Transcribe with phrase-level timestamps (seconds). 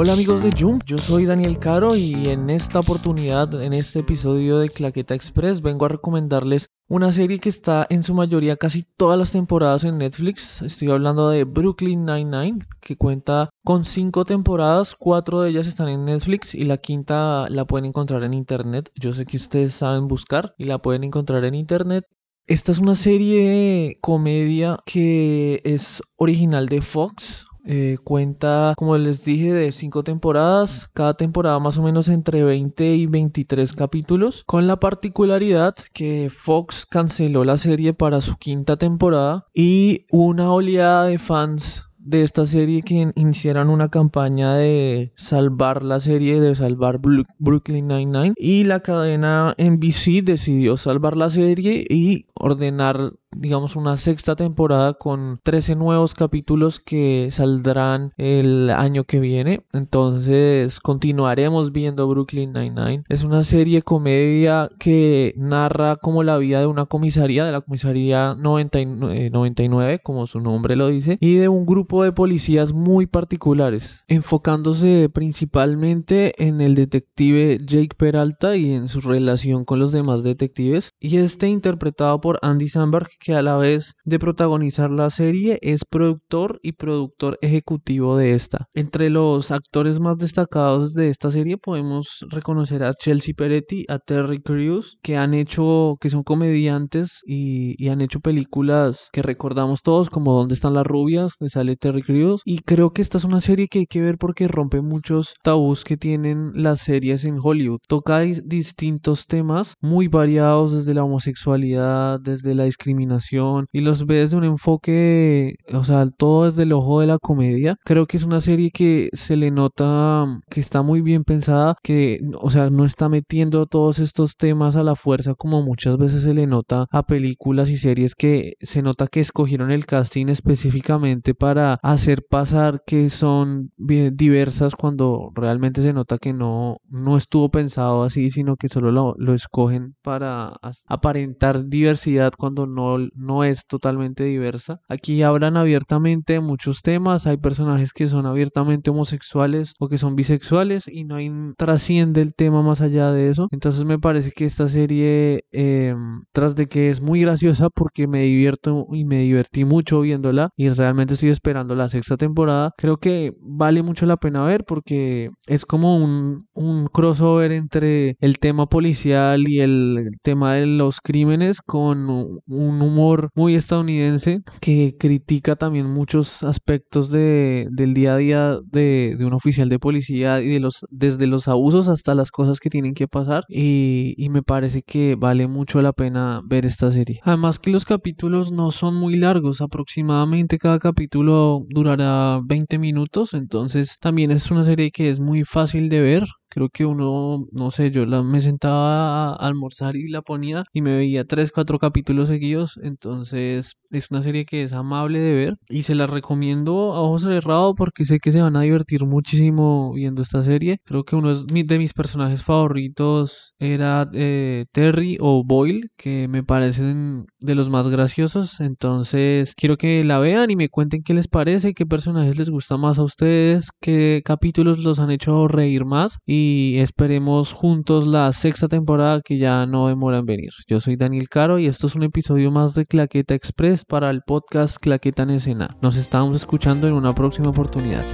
[0.00, 4.58] Hola amigos de Jump, yo soy Daniel Caro y en esta oportunidad, en este episodio
[4.60, 9.18] de Claqueta Express, vengo a recomendarles una serie que está en su mayoría casi todas
[9.18, 10.62] las temporadas en Netflix.
[10.62, 16.04] Estoy hablando de Brooklyn Nine-Nine, que cuenta con cinco temporadas, cuatro de ellas están en
[16.04, 18.92] Netflix y la quinta la pueden encontrar en internet.
[18.94, 22.04] Yo sé que ustedes saben buscar y la pueden encontrar en internet.
[22.46, 29.52] Esta es una serie comedia que es original de Fox, eh, cuenta, como les dije,
[29.52, 34.80] de cinco temporadas, cada temporada más o menos entre 20 y 23 capítulos, con la
[34.80, 41.88] particularidad que Fox canceló la serie para su quinta temporada y una oleada de fans
[42.08, 47.00] de esta serie que iniciaron una campaña de salvar la serie, de salvar
[47.38, 48.32] Brooklyn Nine-Nine.
[48.36, 55.40] Y la cadena NBC decidió salvar la serie y ordenar digamos una sexta temporada con
[55.42, 59.64] 13 nuevos capítulos que saldrán el año que viene.
[59.72, 63.04] Entonces continuaremos viendo Brooklyn Nine-Nine.
[63.08, 68.34] Es una serie comedia que narra como la vida de una comisaría de la comisaría
[68.34, 75.08] 99 como su nombre lo dice y de un grupo de policías muy particulares enfocándose
[75.12, 80.92] principalmente en el detective Jake Peralta y en su relación con los demás detectives.
[80.98, 85.84] Y este interpretado por Andy Samberg que a la vez de protagonizar la serie es
[85.84, 88.66] productor y productor ejecutivo de esta.
[88.74, 94.40] Entre los actores más destacados de esta serie podemos reconocer a Chelsea Peretti, a Terry
[94.40, 100.34] Crews, que han hecho, que son comediantes y, han hecho películas que recordamos todos como
[100.34, 102.42] Dónde están las rubias, de sale Terry Crews.
[102.44, 105.84] Y creo que esta es una serie que hay que ver porque rompe muchos tabús
[105.84, 107.80] que tienen las series en Hollywood.
[107.88, 114.36] Toca distintos temas muy variados desde la homosexualidad, desde la discriminación y los ve desde
[114.36, 117.76] un enfoque, o sea, todo desde el ojo de la comedia.
[117.84, 122.20] Creo que es una serie que se le nota que está muy bien pensada, que,
[122.40, 126.34] o sea, no está metiendo todos estos temas a la fuerza como muchas veces se
[126.34, 131.78] le nota a películas y series que se nota que escogieron el casting específicamente para
[131.82, 138.02] hacer pasar que son bien diversas cuando realmente se nota que no, no estuvo pensado
[138.02, 140.54] así, sino que solo lo, lo escogen para
[140.86, 144.80] aparentar diversidad cuando no, no es totalmente diversa.
[144.88, 150.88] Aquí hablan abiertamente muchos temas, hay personajes que son abiertamente homosexuales o que son bisexuales
[150.88, 153.48] y no hay trasciende el tema más allá de eso.
[153.50, 158.22] Entonces me parece que esta serie, em, tras de que es muy graciosa porque me
[158.22, 163.34] divierto y me divertí mucho viéndola y realmente estoy esperando la sexta temporada, creo que
[163.40, 169.48] vale mucho la pena ver porque es como un, un crossover entre el tema policial
[169.48, 171.60] y el tema de los crímenes
[172.06, 179.16] un humor muy estadounidense que critica también muchos aspectos de, del día a día de,
[179.18, 182.70] de, un oficial de policía y de los desde los abusos hasta las cosas que
[182.70, 187.20] tienen que pasar y, y me parece que vale mucho la pena ver esta serie.
[187.22, 193.98] Además que los capítulos no son muy largos, aproximadamente cada capítulo durará 20 minutos, entonces
[194.00, 196.24] también es una serie que es muy fácil de ver,
[196.58, 200.82] Creo que uno, no sé, yo la, me sentaba a almorzar y la ponía y
[200.82, 202.80] me veía tres, cuatro capítulos seguidos.
[202.82, 207.22] Entonces es una serie que es amable de ver y se la recomiendo a ojos
[207.22, 210.78] cerrados porque sé que se van a divertir muchísimo viendo esta serie.
[210.84, 217.26] Creo que uno de mis personajes favoritos era eh, Terry o Boyle, que me parecen
[217.38, 218.58] de los más graciosos.
[218.58, 222.76] Entonces quiero que la vean y me cuenten qué les parece, qué personajes les gusta
[222.76, 226.18] más a ustedes, qué capítulos los han hecho reír más.
[226.26, 230.50] Y y esperemos juntos la sexta temporada que ya no demora en venir.
[230.66, 234.22] Yo soy Daniel Caro y esto es un episodio más de Claqueta Express para el
[234.22, 235.76] podcast Claqueta en Escena.
[235.82, 238.04] Nos estamos escuchando en una próxima oportunidad.